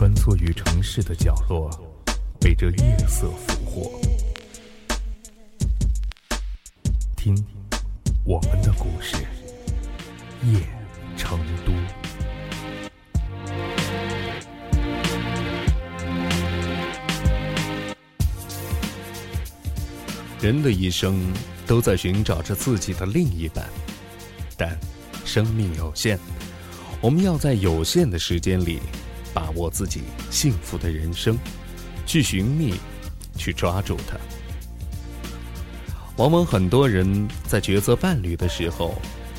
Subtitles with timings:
[0.00, 1.68] 穿梭于城市的角落，
[2.40, 4.00] 被这夜色俘获。
[7.14, 7.36] 听，
[8.24, 9.16] 我们的故事，
[10.46, 10.58] 夜
[11.18, 11.72] 成都。
[20.40, 21.30] 人的一生
[21.66, 23.68] 都在寻找着自己的另一半，
[24.56, 24.80] 但
[25.26, 26.18] 生命有限，
[27.02, 28.80] 我们要在有限的时间里
[29.32, 31.38] 把握自己幸福的人生，
[32.06, 32.74] 去寻觅，
[33.36, 34.16] 去抓住它。
[36.16, 38.94] 往往很多人在抉择伴侣的时候，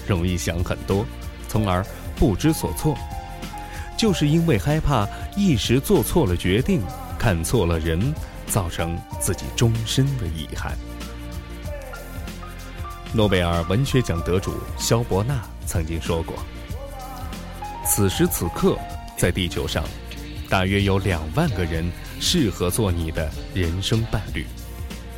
[0.07, 1.05] 容易想很多，
[1.47, 2.97] 从而不知所措，
[3.97, 6.81] 就是因为害怕一时做错了决定，
[7.19, 8.13] 看错了人，
[8.47, 10.75] 造成自己终身的遗憾。
[13.13, 16.33] 诺贝尔文学奖得主萧伯纳曾经说过
[17.85, 18.77] ：“此时此刻，
[19.21, 19.83] 在地球上，
[20.49, 21.87] 大约有两万个人
[22.19, 24.47] 适合做你的人生伴侣。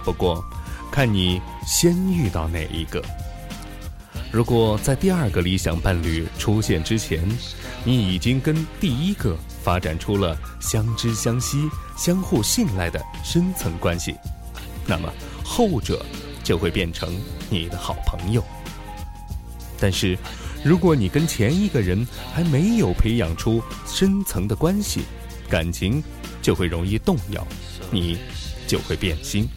[0.04, 0.44] 不过，
[0.92, 3.02] 看你先遇到哪一个。
[4.30, 7.26] 如果在第二个理想伴侣出现之前，
[7.86, 14.14] 你已经跟第一个发展出了相知相惜、相互信赖的深层关系，
[14.86, 15.10] 那么
[15.46, 16.06] 后者。”
[16.44, 17.18] 就会变成
[17.50, 18.44] 你的好朋友。
[19.80, 20.20] 但是，
[20.64, 25.02] 如果你跟前一个人还没有培养出深层的关系，
[25.50, 26.02] 感情
[26.42, 27.46] 就会容易动摇，
[27.92, 28.18] 你
[28.66, 29.48] 就会变心。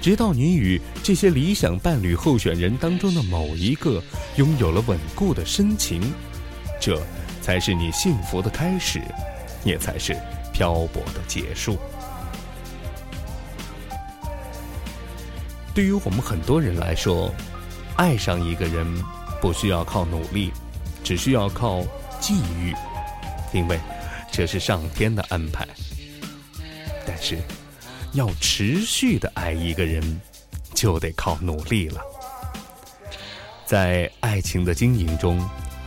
[0.00, 4.02] 直到你与这些理想伴侣候选人当中的某一个
[4.36, 6.00] 拥有了稳固的深情，
[6.80, 6.98] 这
[7.42, 9.02] 才是你幸福的开始，
[9.64, 10.16] 也才是
[10.52, 11.76] 漂泊的结束。
[15.74, 17.34] 对于我们很多人来说，
[17.96, 18.86] 爱上一个人
[19.40, 20.52] 不需要靠努力，
[21.02, 21.82] 只需要靠
[22.20, 22.74] 际遇，
[23.52, 23.80] 因为
[24.30, 25.66] 这是上天的安排。
[27.06, 27.38] 但是，
[28.12, 30.20] 要持续的爱一个人，
[30.74, 32.00] 就得靠努力了。
[33.64, 35.40] 在爱情的经营中，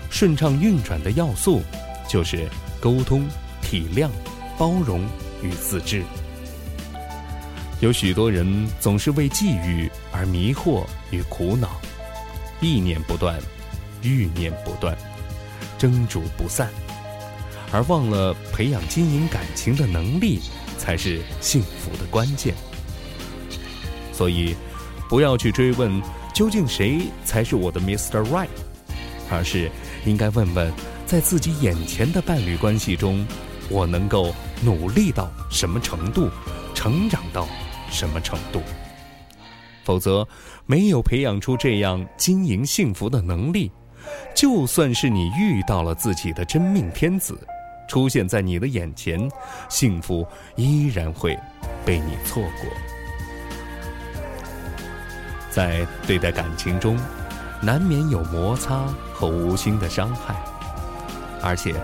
[0.09, 1.61] 顺畅运转的要素
[2.07, 3.27] 就是沟通、
[3.61, 4.09] 体谅、
[4.57, 5.05] 包容
[5.41, 6.03] 与自制。
[7.81, 11.81] 有许多人总是为际遇而迷惑与苦恼，
[12.63, 13.39] 意念不断，
[14.01, 14.97] 欲念不断，
[15.77, 16.69] 争逐不散，
[17.71, 20.39] 而忘了培养经营感情的能力
[20.77, 22.55] 才是幸福的关键。
[24.11, 24.55] 所以，
[25.09, 26.01] 不要去追问
[26.33, 28.23] 究竟谁才是我的 Mr.
[28.25, 28.47] Right，
[29.29, 29.69] 而是
[30.05, 30.71] 应该问问，
[31.05, 33.25] 在自己眼前的伴侣关系中，
[33.69, 36.29] 我能够努力到什么程度，
[36.73, 37.47] 成长到。
[37.91, 38.59] 什么程度？
[39.83, 40.25] 否则，
[40.65, 43.69] 没有培养出这样经营幸福的能力，
[44.33, 47.37] 就算是你遇到了自己的真命天子，
[47.87, 49.29] 出现在你的眼前，
[49.69, 51.37] 幸福依然会
[51.85, 52.71] 被你错过。
[55.49, 56.97] 在对待感情中，
[57.61, 60.33] 难免有摩擦和无心的伤害，
[61.41, 61.75] 而且，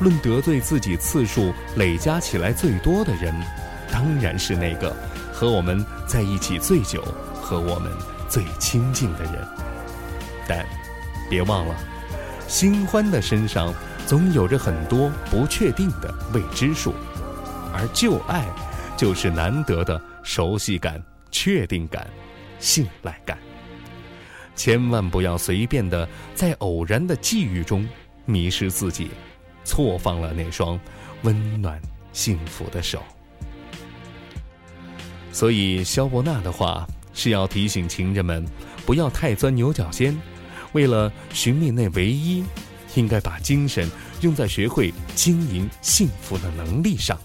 [0.00, 3.34] 论得罪自己次数累加起来最多的人，
[3.90, 4.94] 当然是那个。
[5.30, 7.00] 和我们在一起最久、
[7.48, 7.90] 和我们
[8.28, 9.48] 最亲近的人，
[10.46, 10.66] 但
[11.30, 11.74] 别忘了，
[12.46, 13.72] 新欢的身上
[14.06, 16.92] 总有着很多不确定的未知数，
[17.72, 18.44] 而旧爱
[18.98, 22.06] 就是难得的熟悉感、确定感、
[22.58, 23.38] 信赖感。
[24.54, 27.88] 千万不要随便的在偶然的际遇中
[28.26, 29.10] 迷失自己，
[29.64, 30.78] 错放了那双
[31.22, 31.80] 温暖
[32.12, 33.02] 幸福的手。
[35.32, 36.86] 所以，萧伯纳的话
[37.18, 38.46] 是要提醒情人们，
[38.86, 40.16] 不要太钻牛角尖。
[40.70, 42.44] 为了寻觅那唯一，
[42.94, 43.90] 应该把精神
[44.20, 47.18] 用在学会经营幸福的能力上。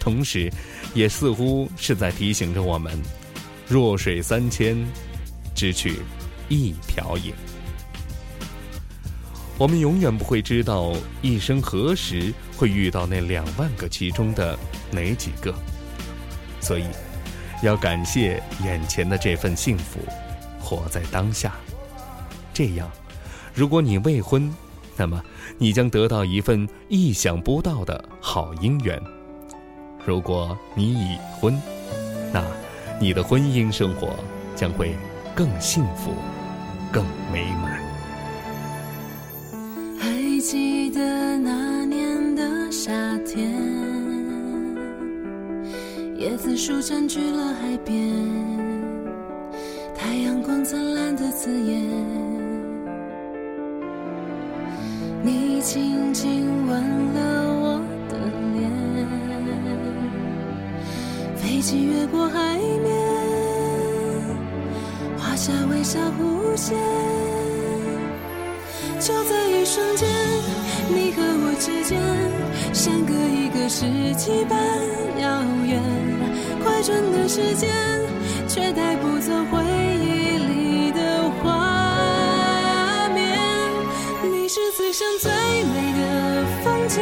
[0.00, 0.52] 同时，
[0.94, 3.00] 也似乎是在提醒着我们：
[3.68, 4.84] 弱水三千，
[5.54, 6.00] 只取
[6.48, 7.32] 一瓢饮。
[9.56, 10.92] 我们永远不会知道
[11.22, 14.58] 一生何时会遇到那两万个其中的
[14.90, 15.54] 哪几个，
[16.60, 16.84] 所以。
[17.64, 19.98] 要感谢眼前的这份幸福，
[20.60, 21.54] 活在当下。
[22.52, 22.90] 这样，
[23.54, 24.52] 如果你未婚，
[24.96, 25.20] 那么
[25.56, 28.98] 你将得到一份意想不到的好姻缘；
[30.04, 31.58] 如果你已婚，
[32.32, 32.44] 那
[33.00, 34.14] 你的婚姻生活
[34.54, 34.94] 将会
[35.34, 36.12] 更幸福、
[36.92, 37.02] 更
[37.32, 37.82] 美满。
[39.98, 42.92] 还记得那年的夏
[43.26, 43.93] 天。
[46.44, 47.96] 紫树占据了海边，
[49.96, 51.80] 太阳光灿烂的刺眼。
[55.22, 56.82] 你轻轻吻
[57.14, 57.80] 了我
[58.10, 58.18] 的
[58.52, 58.70] 脸，
[61.34, 62.94] 飞机越过海面，
[65.16, 66.76] 画下微笑弧线。
[69.00, 70.06] 就在一瞬间，
[70.90, 71.98] 你和我之间
[72.74, 73.23] 相隔。
[73.64, 74.60] 一个世纪般
[75.22, 75.80] 遥远。
[76.62, 77.70] 快转的时间，
[78.46, 79.64] 却带不走回
[80.04, 81.00] 忆里的
[81.42, 83.38] 画面。
[84.22, 87.00] 你是此生最美的风景，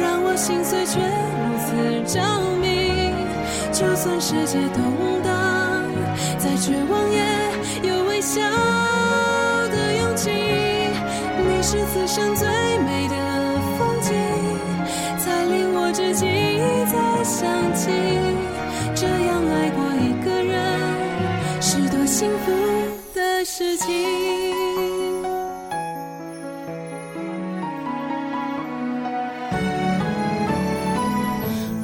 [0.00, 1.68] 让我心碎却如此
[2.12, 2.20] 着
[2.60, 3.14] 迷。
[3.70, 5.84] 就算世界动荡，
[6.36, 8.40] 再绝望也有微笑
[9.70, 10.32] 的勇气。
[11.46, 12.48] 你是此生最
[12.84, 13.03] 美
[17.44, 17.90] 想起，
[18.94, 20.50] 这样爱过一个人
[21.60, 22.50] 是多幸福
[23.14, 23.86] 的事情。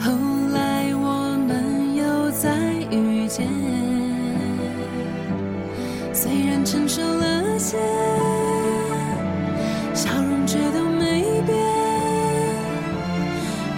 [0.01, 0.11] 后
[0.55, 2.49] 来我们又再
[2.91, 3.47] 遇见，
[6.15, 7.77] 虽然成熟了些，
[9.93, 11.59] 笑容却都没变。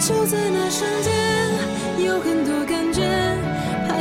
[0.04, 1.11] 就在那瞬间，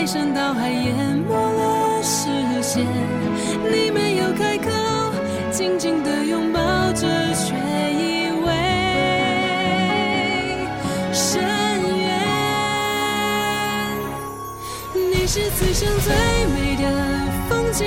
[0.02, 2.26] 排山倒海淹没了视
[2.64, 2.84] 线。
[3.72, 4.68] 你没有开口，
[5.52, 6.60] 紧紧地拥抱
[6.94, 7.54] 着，却
[7.94, 8.52] 以为
[11.14, 11.40] 深
[12.00, 12.20] 渊。
[14.96, 16.12] 你是此生最
[16.48, 16.84] 美的
[17.48, 17.86] 风景，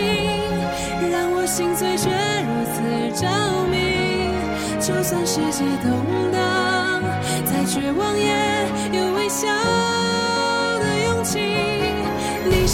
[1.11, 2.09] 让我心碎却
[2.47, 2.81] 如此
[3.21, 3.27] 着
[3.73, 3.75] 迷。
[4.79, 5.91] 就算世界动
[6.31, 7.03] 荡，
[7.45, 8.31] 再绝望也
[8.93, 9.49] 有微笑。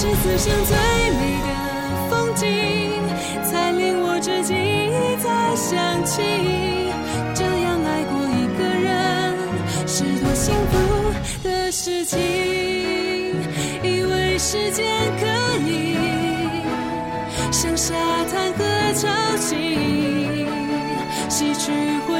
[0.01, 0.75] 是此生最
[1.11, 1.49] 美的
[2.09, 2.49] 风景，
[3.45, 6.23] 才令我至今一再想起，
[7.35, 9.37] 这样爱过一个人
[9.87, 10.73] 是多幸福
[11.47, 12.19] 的事情。
[13.83, 14.87] 以为时间
[15.21, 15.27] 可
[15.69, 15.99] 以
[17.53, 17.95] 像沙
[18.33, 18.65] 滩和
[18.95, 19.07] 潮
[19.37, 19.53] 汐
[21.29, 21.73] 洗去
[22.09, 22.20] 回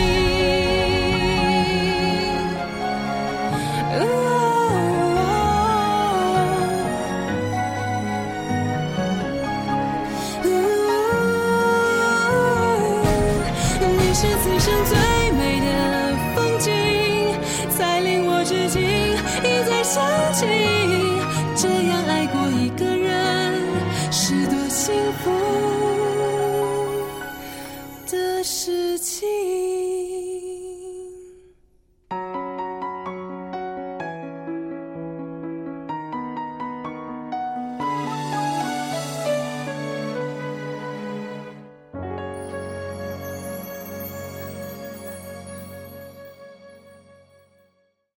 [19.93, 20.01] 想
[20.31, 20.45] 起
[21.53, 23.59] 这样爱过一个人
[24.09, 25.29] 是多幸福
[28.09, 29.50] 的事情。